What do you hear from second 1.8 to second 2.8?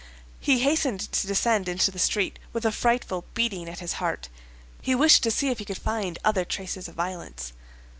the street, with a